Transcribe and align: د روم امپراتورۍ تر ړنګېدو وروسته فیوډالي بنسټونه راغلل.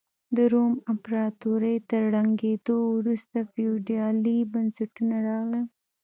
د 0.35 0.37
روم 0.53 0.73
امپراتورۍ 0.91 1.75
تر 1.89 2.01
ړنګېدو 2.13 2.77
وروسته 2.97 3.37
فیوډالي 3.51 4.37
بنسټونه 4.53 5.15
راغلل. 5.27 5.65